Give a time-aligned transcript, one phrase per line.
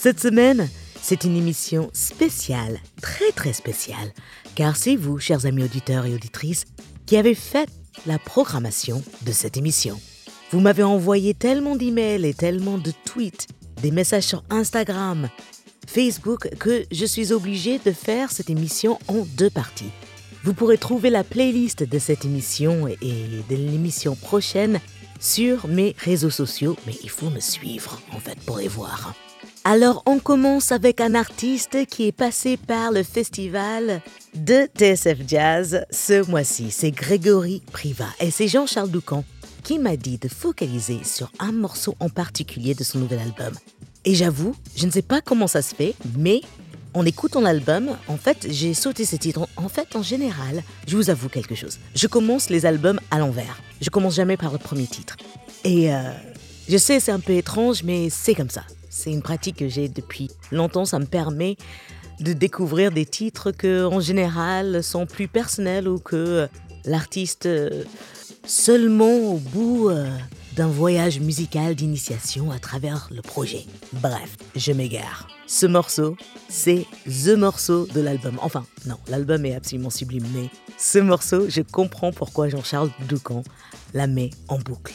[0.00, 0.68] Cette semaine,
[1.02, 4.12] c'est une émission spéciale, très très spéciale,
[4.54, 6.66] car c'est vous, chers amis auditeurs et auditrices,
[7.04, 7.68] qui avez fait
[8.06, 10.00] la programmation de cette émission.
[10.52, 13.48] Vous m'avez envoyé tellement d'emails et tellement de tweets,
[13.82, 15.28] des messages sur Instagram,
[15.88, 19.90] Facebook, que je suis obligée de faire cette émission en deux parties.
[20.44, 24.78] Vous pourrez trouver la playlist de cette émission et de l'émission prochaine
[25.18, 29.12] sur mes réseaux sociaux, mais il faut me suivre en fait pour les voir.
[29.64, 34.00] Alors on commence avec un artiste qui est passé par le festival
[34.34, 36.70] de TSF Jazz ce mois-ci.
[36.70, 39.24] C'est Grégory Priva et c'est Jean-Charles Doucan
[39.64, 43.52] qui m'a dit de focaliser sur un morceau en particulier de son nouvel album.
[44.04, 46.40] Et j'avoue, je ne sais pas comment ça se fait, mais
[46.94, 49.46] en écoutant l'album, en fait, j'ai sauté ce titre.
[49.56, 51.78] En fait, en général, je vous avoue quelque chose.
[51.94, 53.60] Je commence les albums à l'envers.
[53.82, 55.16] Je commence jamais par le premier titre.
[55.64, 56.10] Et euh,
[56.68, 58.62] je sais, c'est un peu étrange, mais c'est comme ça.
[58.90, 60.84] C'est une pratique que j'ai depuis longtemps.
[60.84, 61.56] Ça me permet
[62.20, 66.48] de découvrir des titres que, en général, sont plus personnels ou que
[66.84, 67.84] l'artiste euh,
[68.44, 70.08] seulement au bout euh,
[70.56, 73.64] d'un voyage musical d'initiation à travers le projet.
[73.94, 75.28] Bref, je m'égare.
[75.46, 76.16] Ce morceau,
[76.48, 78.38] c'est The morceau de l'album.
[78.42, 83.44] Enfin, non, l'album est absolument sublime, mais ce morceau, je comprends pourquoi Jean-Charles Doucan
[83.94, 84.94] la met en boucle.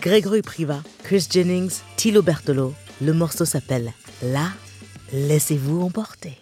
[0.00, 3.92] Grégory Priva, Chris Jennings, Tilo Bertolo, le morceau s'appelle
[4.22, 4.48] Là,
[5.12, 6.36] laissez-vous emporter.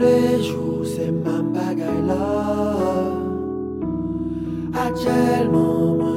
[0.00, 2.74] les jours, c'est ma bagaille là.
[4.86, 6.16] Actuellement, moi,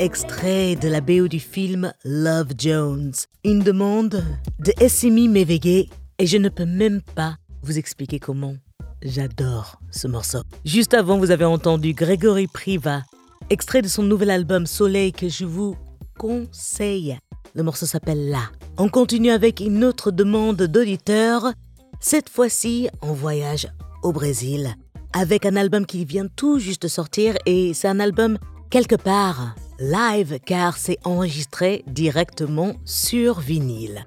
[0.00, 3.12] Extrait de la BO du film Love Jones.
[3.44, 4.24] Une demande
[4.58, 8.54] de Essimi Mevege et je ne peux même pas vous expliquer comment.
[9.02, 10.38] J'adore ce morceau.
[10.64, 13.02] Juste avant, vous avez entendu Grégory Priva,
[13.50, 15.76] extrait de son nouvel album Soleil que je vous
[16.18, 17.18] conseille.
[17.54, 18.44] Le morceau s'appelle La.
[18.78, 21.52] On continue avec une autre demande d'auditeur,
[22.00, 23.68] cette fois-ci en voyage
[24.02, 24.74] au Brésil,
[25.12, 28.38] avec un album qui vient tout juste de sortir et c'est un album
[28.70, 34.06] quelque part live car c'est enregistré directement sur vinyle.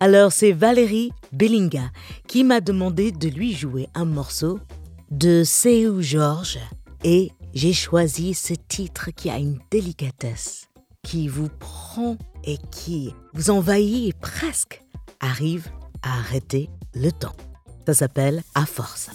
[0.00, 1.90] Alors c'est Valérie Bellinga
[2.26, 4.58] qui m'a demandé de lui jouer un morceau
[5.10, 6.58] de Seu Georges
[7.04, 10.68] et j'ai choisi ce titre qui a une délicatesse,
[11.02, 14.82] qui vous prend et qui vous envahit et presque
[15.20, 15.68] arrive
[16.02, 17.36] à arrêter le temps.
[17.86, 19.10] Ça s'appelle À force.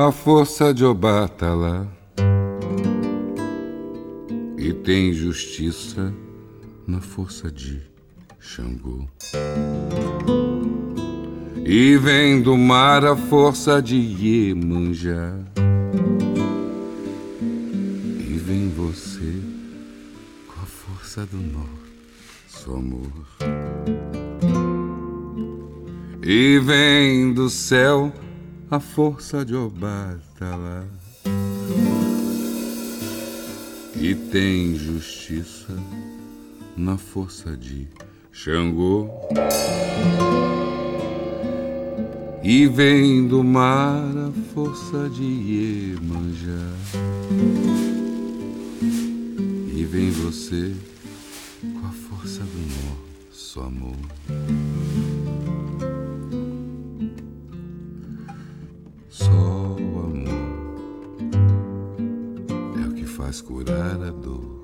[0.00, 1.86] A força de Obatala
[4.56, 6.10] e tem justiça
[6.86, 7.82] na força de
[8.38, 9.06] Xangô.
[11.66, 15.34] E vem do mar a força de Iemanjá.
[18.26, 19.34] E vem você
[20.46, 23.26] com a força do nosso amor.
[26.22, 28.10] E vem do céu
[28.70, 30.86] a força de Obatala
[33.96, 35.76] e tem justiça
[36.76, 37.88] na força de
[38.30, 39.10] Xangô.
[42.44, 46.70] E vem do mar a força de Iemanjá.
[49.74, 50.72] E vem você
[51.60, 54.69] com a força do nosso amor.
[63.50, 64.59] Curar a dor,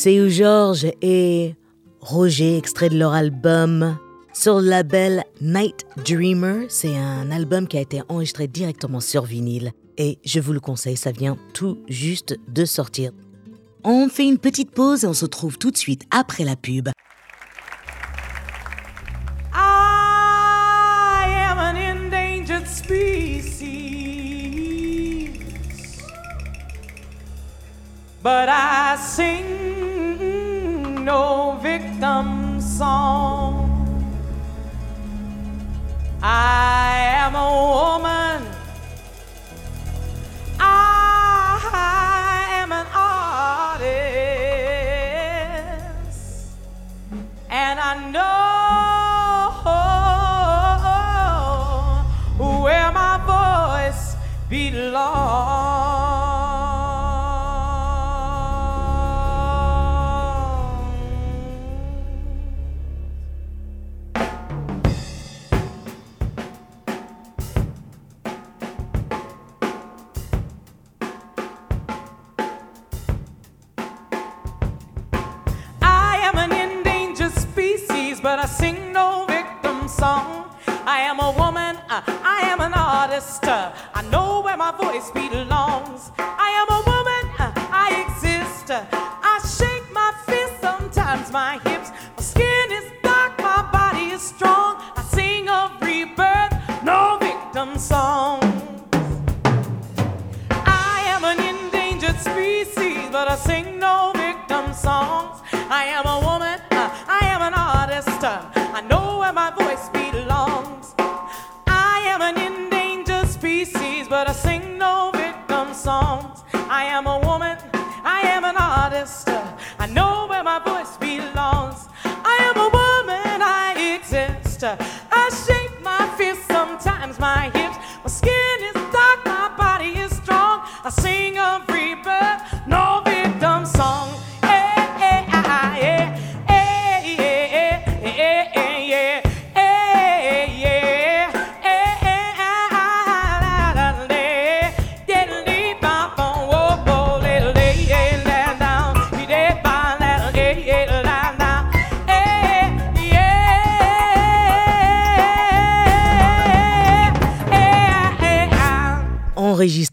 [0.00, 1.56] C'est eu Georges et
[1.98, 3.98] Roger, extrait de leur album
[4.32, 6.66] sur le label Night Dreamer.
[6.68, 10.96] C'est un album qui a été enregistré directement sur vinyle et je vous le conseille,
[10.96, 13.10] ça vient tout juste de sortir.
[13.82, 16.90] On fait une petite pause et on se retrouve tout de suite après la pub.
[28.28, 29.46] But I sing
[31.02, 33.54] no victim song.
[36.22, 36.90] I
[37.24, 38.17] am a woman.
[83.20, 86.12] I know where my voice belongs.
[86.18, 87.24] I am a woman,
[87.72, 88.70] I exist.
[88.70, 91.77] I shake my fist, sometimes my hips.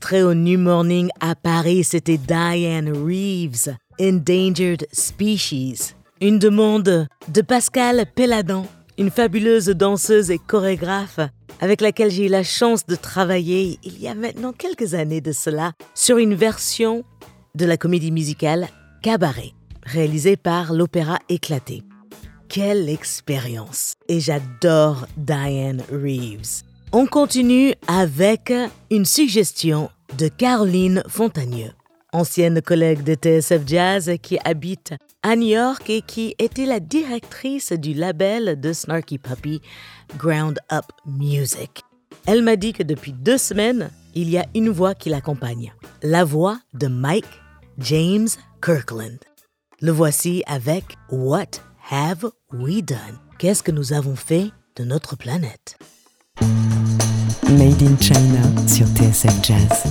[0.05, 5.95] Enregistré au New Morning à Paris, c'était Diane Reeves, Endangered Species.
[6.21, 8.67] Une demande de Pascal Pelladan.
[8.99, 11.19] une fabuleuse danseuse et chorégraphe
[11.59, 15.31] avec laquelle j'ai eu la chance de travailler il y a maintenant quelques années de
[15.31, 17.03] cela sur une version
[17.55, 18.67] de la comédie musicale
[19.01, 21.81] Cabaret, réalisée par l'Opéra Éclaté.
[22.47, 26.61] Quelle expérience Et j'adore Diane Reeves.
[26.91, 28.53] On continue avec
[28.91, 31.71] une suggestion de Caroline Fontagneux,
[32.13, 34.93] ancienne collègue de TSF Jazz qui habite
[35.23, 39.61] à New York et qui était la directrice du label de Snarky Puppy,
[40.17, 41.83] Ground Up Music.
[42.27, 46.23] Elle m'a dit que depuis deux semaines, il y a une voix qui l'accompagne, la
[46.23, 47.25] voix de Mike
[47.77, 48.29] James
[48.61, 49.19] Kirkland.
[49.81, 51.59] Le voici avec What
[51.91, 53.19] Have We Done?
[53.37, 55.77] Qu'est-ce que nous avons fait de notre planète?
[57.49, 59.83] Made in China sur TSF Jazz.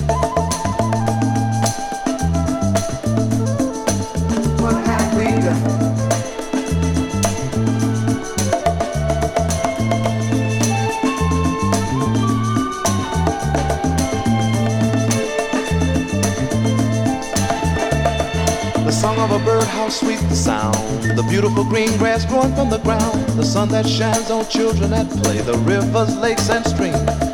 [18.83, 20.75] The song of a bird, how sweet the sound.
[21.15, 23.25] The beautiful green grass growing from the ground.
[23.37, 25.39] The sun that shines on children at play.
[25.39, 27.24] The rivers, lakes, and streams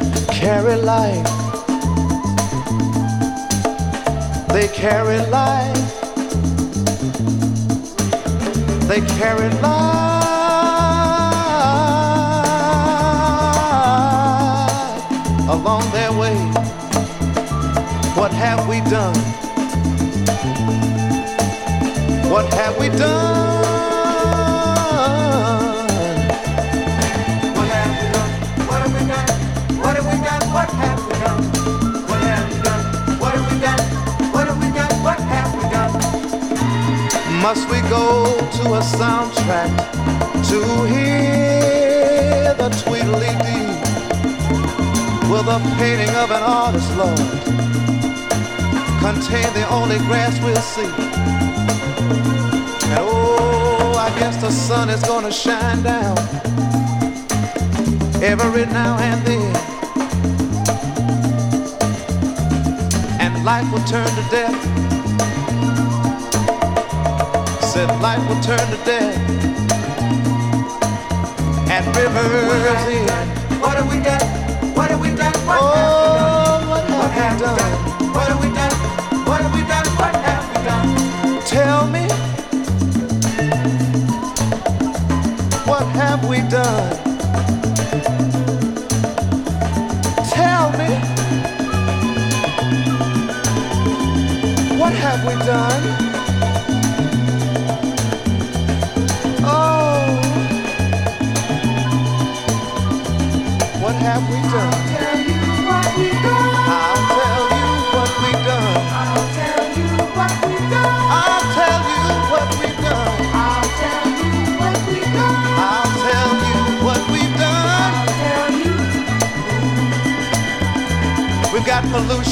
[0.42, 1.24] carry life.
[4.48, 6.02] They carry life.
[8.88, 10.02] They carry life
[15.48, 16.36] along their way.
[18.16, 19.16] What have we done?
[22.32, 23.61] What have we done?
[37.42, 39.76] Must we go to a soundtrack
[40.50, 43.66] to hear the tweedledee?
[45.28, 47.18] Will the painting of an artist, Lord,
[49.00, 50.86] contain the only grass we'll see?
[52.92, 56.18] And oh, I guess the sun is gonna shine down
[58.22, 59.56] every now and then.
[63.20, 64.91] And life will turn to death.
[67.82, 69.18] Said life will turn to death.
[71.68, 73.08] And rivers in.
[73.60, 74.22] What have we done?
[74.76, 75.34] What have we done?
[75.48, 77.58] What oh, what have, we done?
[78.14, 78.74] What have we done?
[79.26, 79.88] What have we done?
[79.98, 81.42] What have we done?
[81.48, 82.06] Tell me.
[85.66, 86.90] What have we done?
[90.30, 90.90] Tell me.
[94.78, 96.01] What have we done?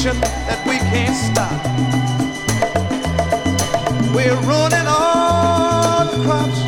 [0.04, 1.52] That we can't stop.
[4.14, 6.60] We're ruining all the crops.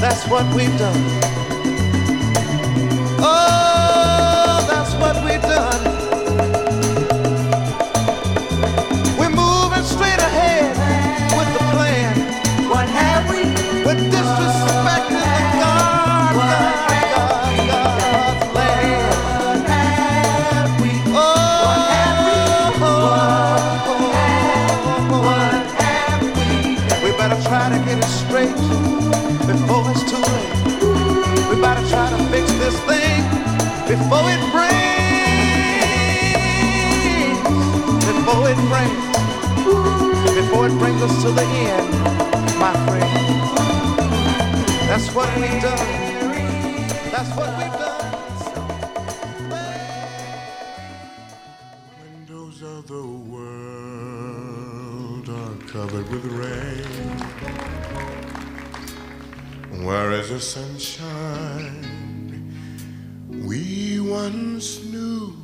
[0.00, 1.00] That's what we've done.
[3.20, 3.71] Oh,
[41.22, 41.90] to the end,
[42.58, 43.14] my friend.
[44.88, 45.88] That's what we've done.
[47.12, 48.10] That's what we've done.
[52.02, 54.48] Windows of the world
[55.28, 57.18] are covered with rain.
[59.86, 61.86] Where is the sunshine
[63.28, 65.36] we once knew?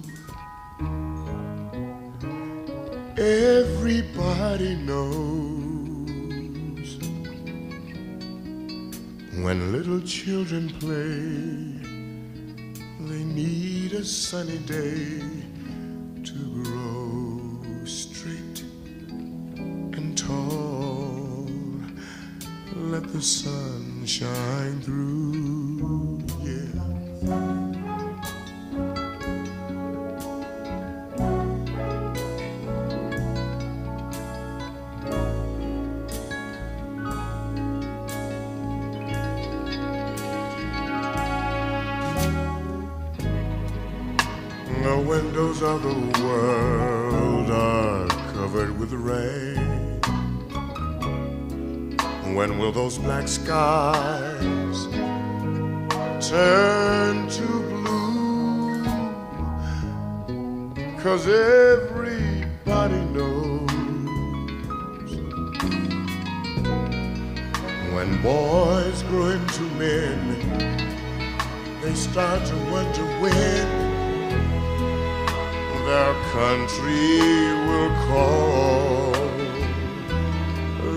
[3.16, 5.47] Everybody knows
[9.48, 11.80] when little children play,
[13.08, 15.37] they need a sunny day
[45.60, 50.00] windows of the world are covered with rain.
[52.34, 54.86] When will those black skies
[56.28, 58.84] turn to blue?
[61.00, 63.70] Cause everybody knows
[67.94, 70.18] when boys grow into men,
[71.82, 73.77] they start to wonder when
[75.88, 77.18] their country
[77.66, 79.12] will call.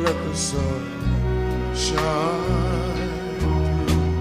[0.04, 0.84] Let the sun
[1.74, 4.12] shine through.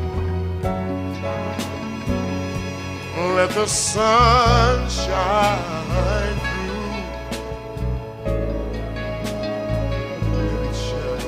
[3.35, 6.93] Let the sun shine through.
[10.37, 11.27] Let it shine.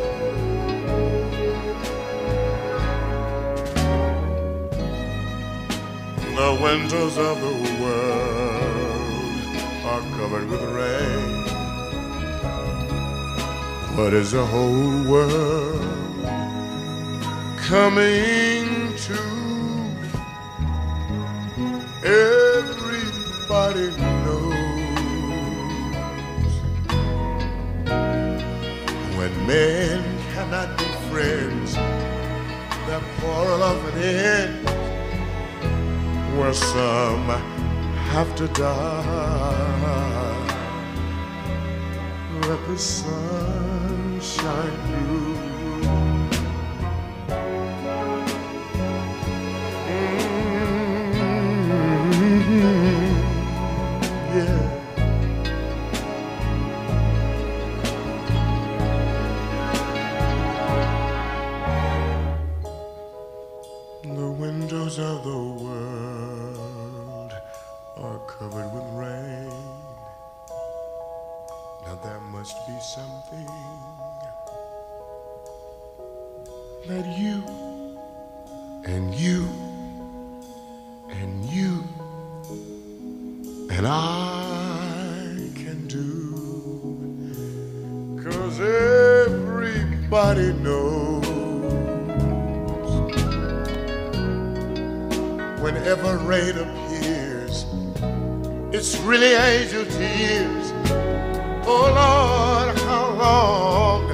[6.36, 7.71] The windows of the world
[14.02, 15.80] What is the whole world
[17.56, 19.18] coming to?
[22.02, 23.90] Everybody
[24.24, 24.42] knows
[29.16, 30.02] when men
[30.34, 31.74] cannot be friends,
[32.88, 34.68] their quarrel often ends
[36.36, 37.28] where some
[38.10, 39.52] have to die.
[42.68, 43.71] The sun
[44.52, 44.92] Mm-hmm.
[68.42, 69.48] covered with rain.
[71.86, 73.21] Now there must be something
[76.88, 77.42] that you
[78.84, 79.46] and you
[81.10, 81.84] and you
[83.70, 86.32] and I can do.
[88.22, 91.24] Cause everybody knows
[95.62, 97.64] whenever rain appears,
[98.74, 100.72] it's really angel tears.
[101.64, 104.11] Oh Lord, how long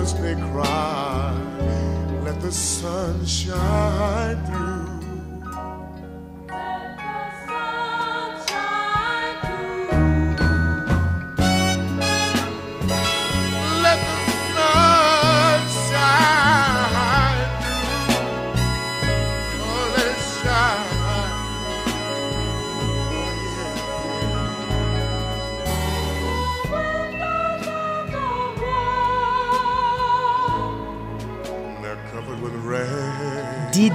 [0.00, 1.32] must they cry?
[2.24, 4.63] Let the sun shine through.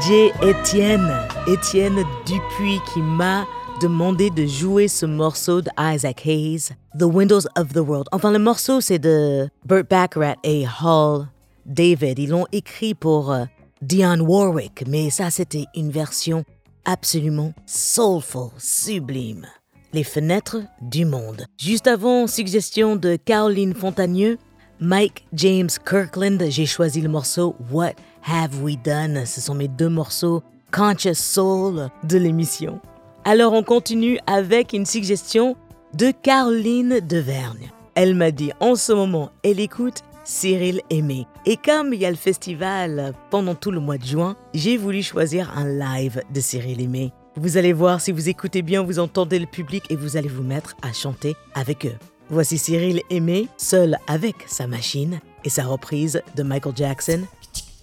[0.09, 1.13] DJ Étienne,
[1.45, 3.45] Étienne Dupuis qui m'a
[3.79, 8.07] demandé de jouer ce morceau de Isaac Hayes, The Windows of the World.
[8.11, 11.27] Enfin, le morceau, c'est de Burt Baccarat et Hall
[11.67, 12.17] David.
[12.17, 13.45] Ils l'ont écrit pour euh,
[13.83, 16.43] Dionne Warwick, mais ça, c'était une version
[16.85, 19.45] absolument soulful, sublime.
[19.93, 21.45] Les fenêtres du monde.
[21.59, 24.39] Juste avant, suggestion de Caroline Fontagneux,
[24.81, 29.25] Mike James Kirkland, j'ai choisi le morceau What Have We Done?
[29.25, 32.79] Ce sont mes deux morceaux Conscious Soul de l'émission.
[33.25, 35.57] Alors on continue avec une suggestion
[35.93, 37.71] de Caroline Devergne.
[37.93, 41.27] Elle m'a dit en ce moment, elle écoute Cyril Aimé.
[41.45, 45.03] Et comme il y a le festival pendant tout le mois de juin, j'ai voulu
[45.03, 47.11] choisir un live de Cyril Aimé.
[47.35, 50.43] Vous allez voir, si vous écoutez bien, vous entendez le public et vous allez vous
[50.43, 51.97] mettre à chanter avec eux.
[52.31, 57.23] Voici Cyril Aimé, seul avec sa machine et sa reprise de Michael Jackson,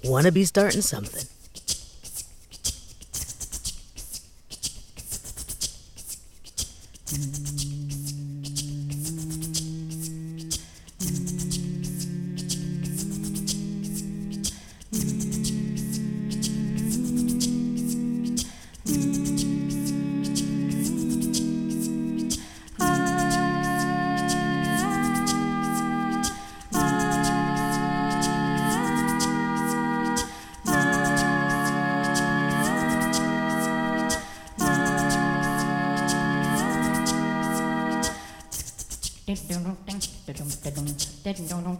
[0.05, 1.27] Wanna Be Starting Something.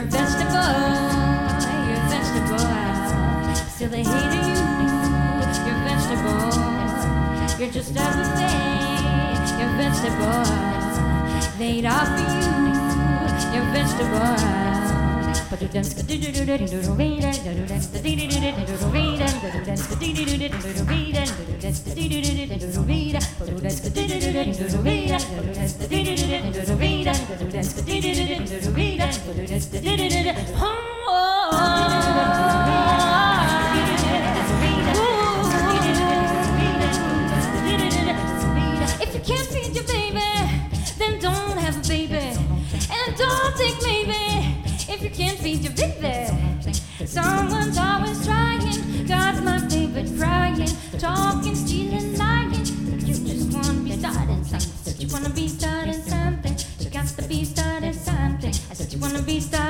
[0.00, 0.56] You're a vegetable,
[1.84, 2.64] you're a vegetable.
[3.68, 4.56] Still they hating you,
[5.66, 6.48] you're a vegetable.
[7.60, 10.40] You're just a buffet, you're a vegetable.
[11.58, 12.48] They'd offer you,
[13.52, 14.79] you're a vegetable.
[30.54, 30.89] Huh?
[47.06, 49.06] Someone's always trying.
[49.06, 50.68] God's my favorite crying.
[50.98, 52.50] Talking, stealing, lying.
[53.06, 54.94] You just wanna be starting something.
[54.98, 56.56] You wanna be starting something.
[56.78, 58.50] You got to be starting something.
[58.70, 59.69] I said you wanna be starting.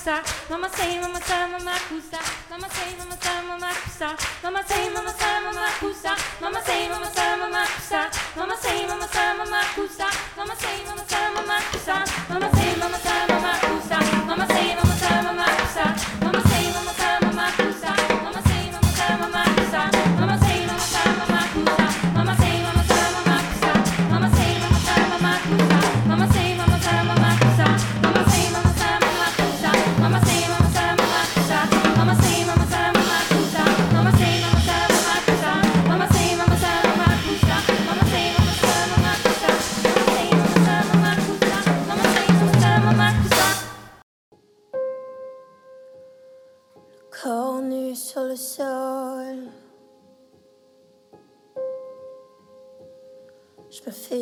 [0.00, 4.88] kusa, mama say, mama say, mama kusa, mama say, mama say, mama kusa, mama say,
[4.94, 7.19] mama say, mama kusa, mama say, mama say.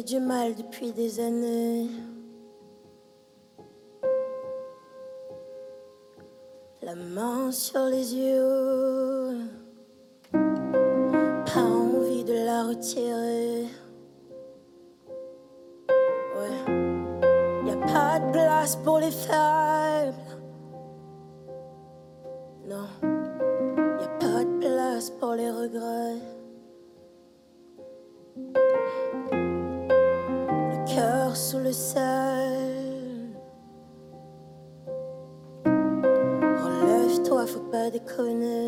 [0.09, 1.91] du mal depuis des années.
[6.81, 9.37] La main sur les yeux,
[10.33, 13.67] pas envie de la retirer.
[16.37, 16.59] Ouais,
[17.67, 19.58] y a pas de place pour les femmes.
[31.69, 33.29] semble seul.
[35.65, 38.68] Relève-toi, faut pas déconner.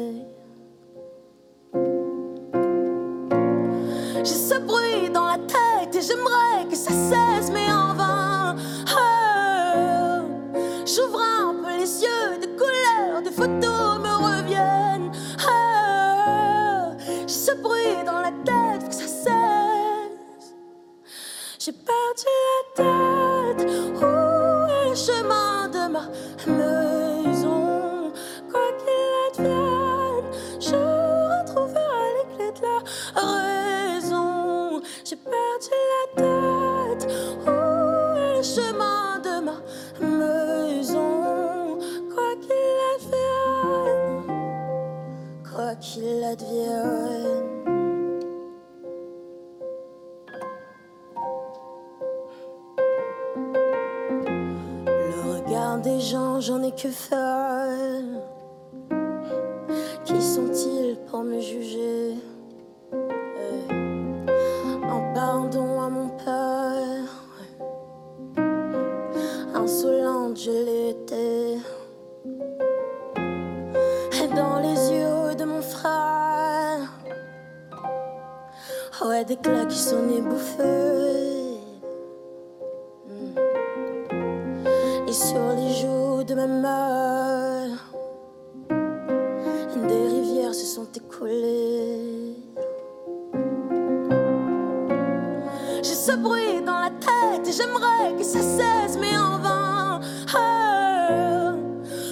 [55.79, 58.03] Des gens, j'en ai que faire.
[60.05, 62.15] Qui sont-ils pour me juger?
[62.93, 63.73] Eh,
[64.85, 67.09] Un pardon à mon père.
[69.55, 71.59] Insolente, je l'étais.
[74.23, 76.81] Et dans les yeux de mon frère.
[79.07, 81.30] Ouais, des claques qui sont ébouffées.
[86.31, 87.67] De ma
[89.89, 92.37] des rivières se sont écoulées.
[95.83, 100.01] J'ai ce bruit dans la tête et j'aimerais que ça cesse, mais en vain.
[100.37, 101.55] Ah,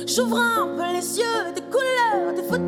[0.07, 2.68] J'ouvre un peu les yeux, des couleurs, des photos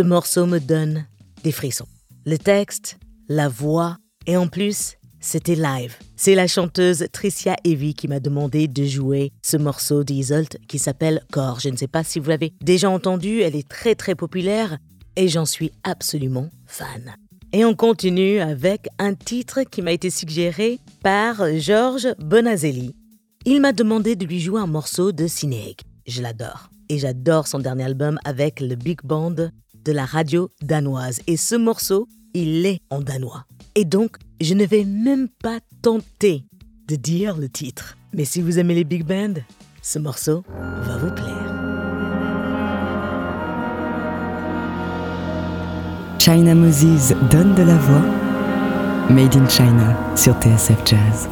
[0.00, 1.04] Ce morceau me donne
[1.44, 1.84] des frissons.
[2.24, 2.96] Le texte,
[3.28, 5.94] la voix et en plus, c'était live.
[6.16, 11.20] C'est la chanteuse Tricia Evie qui m'a demandé de jouer ce morceau d'Isolt qui s'appelle
[11.30, 11.60] Corps.
[11.60, 14.78] Je ne sais pas si vous l'avez déjà entendu, elle est très très populaire
[15.16, 17.14] et j'en suis absolument fan.
[17.52, 22.96] Et on continue avec un titre qui m'a été suggéré par Georges Bonazelli.
[23.44, 25.76] Il m'a demandé de lui jouer un morceau de Cinéeg.
[26.06, 26.70] Je l'adore.
[26.88, 29.50] Et j'adore son dernier album avec le big band
[29.84, 31.20] de la radio danoise.
[31.26, 33.44] Et ce morceau, il est en danois.
[33.74, 36.44] Et donc, je ne vais même pas tenter
[36.88, 37.96] de dire le titre.
[38.12, 39.40] Mais si vous aimez les big bands,
[39.82, 41.50] ce morceau va vous plaire.
[46.18, 48.04] China Moses donne de la voix.
[49.08, 51.28] Made in China sur TSF Jazz.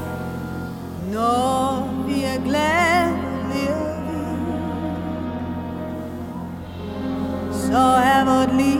[7.70, 8.07] Nå,
[8.39, 8.78] måttelig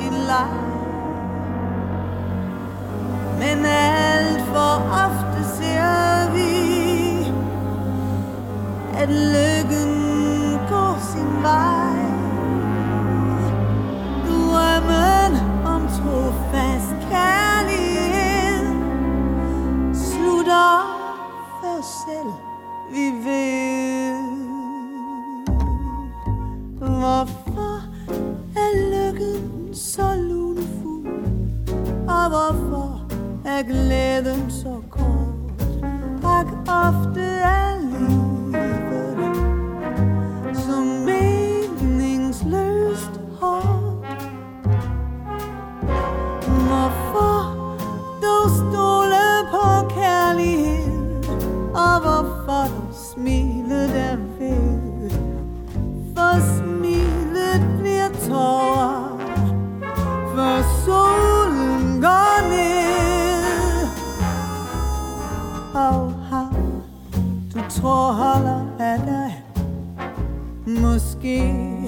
[0.00, 0.50] en leg.
[3.38, 4.74] Men alt for
[5.06, 6.52] ofte ser vi,
[8.94, 9.99] at lykken
[71.20, 71.79] skin.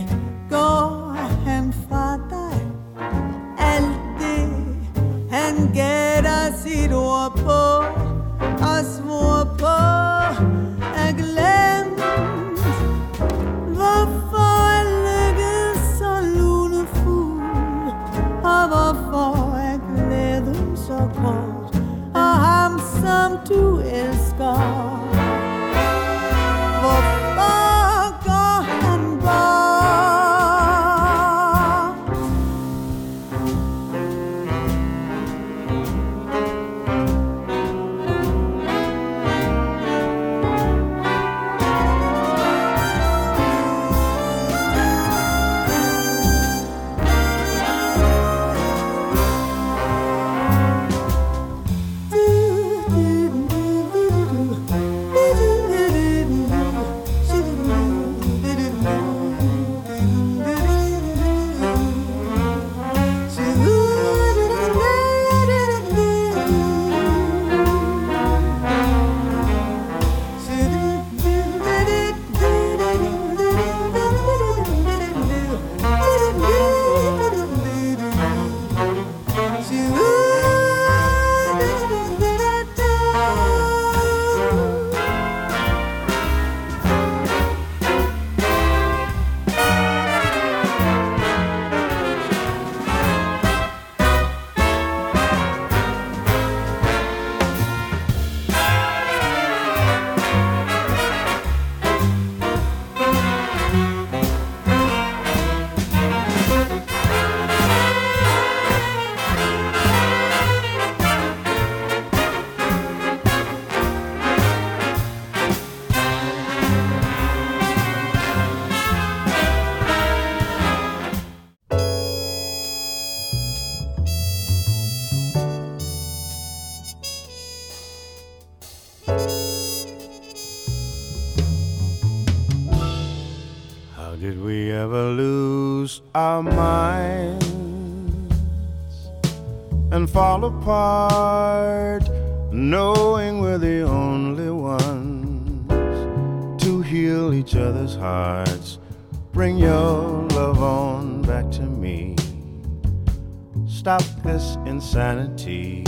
[154.82, 155.84] Insanity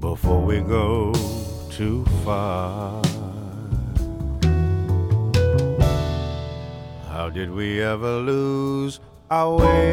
[0.00, 1.14] before we go
[1.70, 3.02] too far.
[7.08, 9.00] How did we ever lose
[9.30, 9.92] our way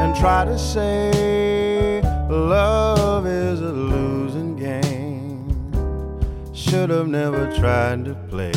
[0.00, 5.50] and try to say love is a losing game?
[6.54, 8.52] Should have never tried to play.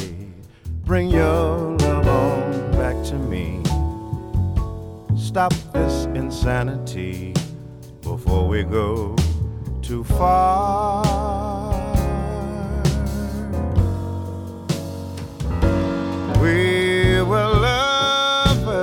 [0.85, 1.56] Bring your
[6.47, 7.33] this insanity
[8.01, 9.15] before we go
[9.81, 11.03] too far.
[16.41, 18.77] We were lovers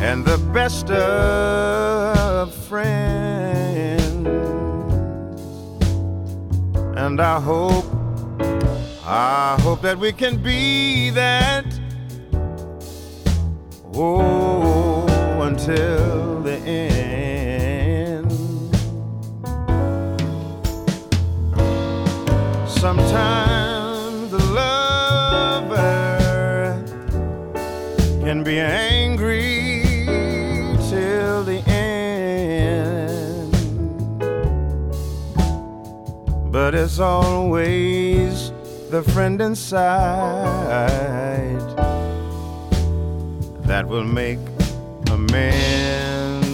[0.00, 4.26] and the best of friends.
[6.96, 7.86] And I hope,
[9.06, 11.73] I hope that we can be that.
[13.96, 15.06] Oh,
[15.40, 18.28] until the end.
[22.68, 25.76] Sometimes the lover
[28.24, 29.84] can be angry
[30.90, 33.52] till the end,
[36.50, 38.50] but it's always
[38.90, 41.43] the friend inside
[43.84, 44.38] that will make
[45.10, 46.46] amends.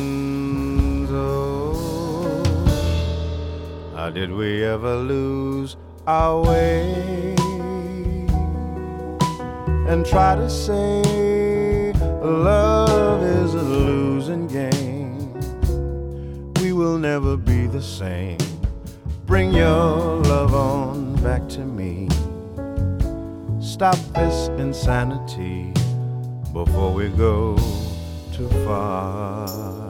[1.13, 2.43] Oh,
[3.95, 5.77] how did we ever lose
[6.09, 7.37] our way
[9.89, 15.33] and try to say love is a losing game?
[16.61, 18.39] We will never be the same.
[19.27, 22.09] Bring your love on back to me.
[23.61, 25.73] Stop this insanity
[26.53, 27.57] before we go
[28.33, 29.81] too far.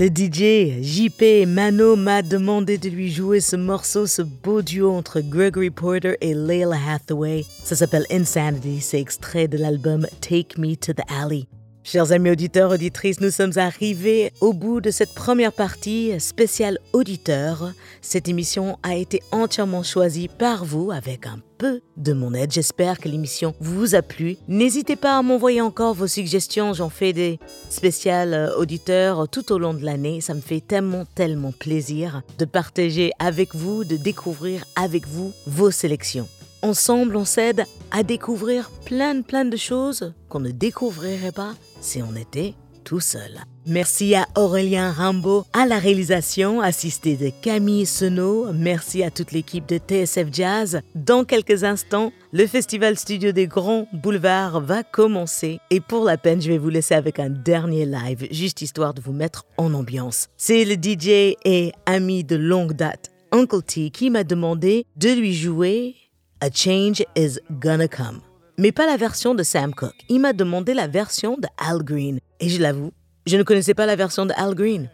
[0.00, 5.20] Le DJ JP Mano m'a demandé de lui jouer ce morceau, ce beau duo entre
[5.20, 7.44] Gregory Porter et Layla Hathaway.
[7.64, 11.48] Ça s'appelle Insanity, c'est extrait de l'album Take Me to the Alley.
[11.84, 17.72] Chers amis auditeurs, auditrices, nous sommes arrivés au bout de cette première partie spéciale auditeur.
[18.02, 22.52] Cette émission a été entièrement choisie par vous avec un peu de mon aide.
[22.52, 24.36] J'espère que l'émission vous a plu.
[24.48, 26.74] N'hésitez pas à m'envoyer encore vos suggestions.
[26.74, 27.38] J'en fais des
[27.70, 30.20] spéciales euh, auditeurs tout au long de l'année.
[30.20, 35.70] Ça me fait tellement, tellement plaisir de partager avec vous, de découvrir avec vous vos
[35.70, 36.28] sélections.
[36.60, 42.14] Ensemble, on s'aide à découvrir plein, plein de choses qu'on ne découvrirait pas si on
[42.16, 42.54] était
[42.88, 43.44] tout seul.
[43.66, 48.50] Merci à Aurélien Rimbaud à la réalisation, assisté de Camille Senot.
[48.54, 50.80] Merci à toute l'équipe de TSF Jazz.
[50.94, 55.58] Dans quelques instants, le Festival Studio des Grands Boulevards va commencer.
[55.70, 59.02] Et pour la peine, je vais vous laisser avec un dernier live, juste histoire de
[59.02, 60.28] vous mettre en ambiance.
[60.38, 65.34] C'est le DJ et ami de longue date, Uncle T, qui m'a demandé de lui
[65.34, 65.94] jouer
[66.40, 68.22] A Change is Gonna Come.
[68.60, 69.94] Mais pas la version de Sam Cooke.
[70.08, 72.18] Il m'a demandé la version de Al Green.
[72.40, 72.90] Et je l'avoue,
[73.24, 74.90] je ne connaissais pas la version de Al Green.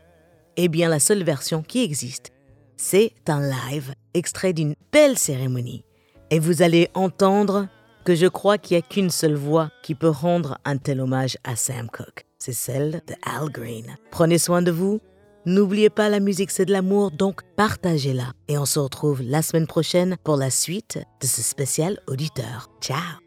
[0.58, 2.30] Eh bien, la seule version qui existe,
[2.76, 5.82] c'est un live extrait d'une belle cérémonie.
[6.30, 7.68] Et vous allez entendre
[8.04, 11.38] que je crois qu'il n'y a qu'une seule voix qui peut rendre un tel hommage
[11.42, 12.26] à Sam Cooke.
[12.38, 13.96] C'est celle de Al Green.
[14.10, 15.00] Prenez soin de vous.
[15.46, 18.32] N'oubliez pas, la musique c'est de l'amour, donc partagez-la.
[18.48, 22.68] Et on se retrouve la semaine prochaine pour la suite de ce spécial auditeur.
[22.82, 23.23] Ciao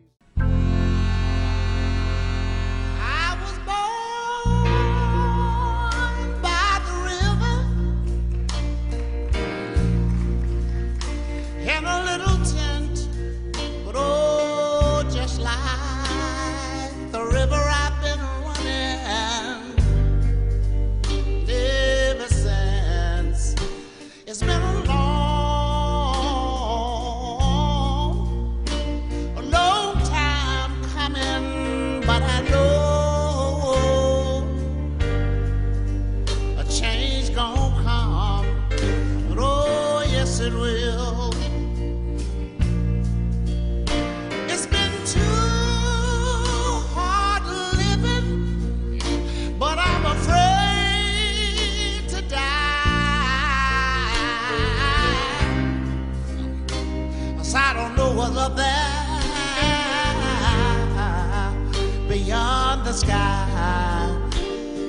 [62.98, 64.10] sky.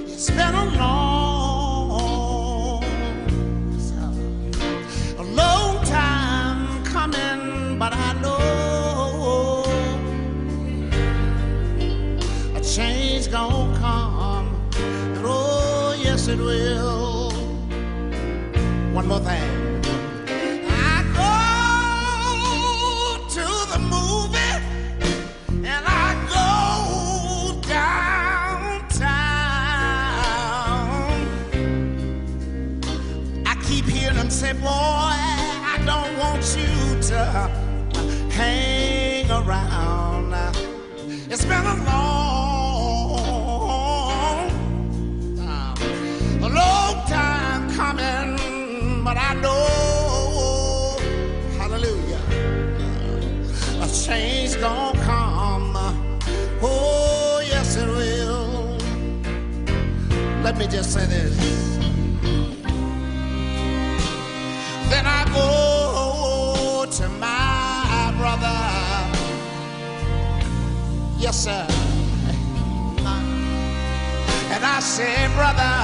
[0.07, 1.91] It's been a long,
[5.19, 9.65] a long time coming, but I know
[12.57, 14.55] a change gonna come.
[14.75, 17.08] And oh, yes, it will.
[60.71, 61.37] Just say this.
[64.91, 68.59] Then I go to my brother.
[71.19, 71.67] Yes, sir.
[74.51, 75.75] And I say, brother,